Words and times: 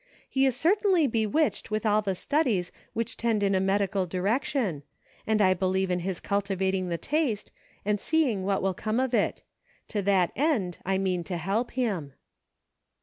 He 0.27 0.47
is 0.47 0.55
certainly 0.55 1.05
bewitched 1.05 1.69
with 1.69 1.85
all 1.85 2.01
the 2.01 2.15
studies 2.15 2.71
which 2.93 3.15
tend 3.17 3.43
in 3.43 3.53
a 3.53 3.59
medical 3.59 4.07
direc 4.07 4.43
tion; 4.45 4.81
and 5.27 5.43
I 5.43 5.53
believe 5.53 5.91
in 5.91 5.99
his 5.99 6.19
cultivating 6.19 6.89
the 6.89 6.97
taste, 6.97 7.51
and 7.85 7.99
seeing 7.99 8.43
what 8.43 8.63
will 8.63 8.73
come 8.73 8.99
of 8.99 9.13
it. 9.13 9.43
To 9.89 10.01
that 10.01 10.31
end 10.35 10.79
I 10.87 10.97
mean 10.97 11.23
to 11.25 11.37
help 11.37 11.69
him." 11.73 12.13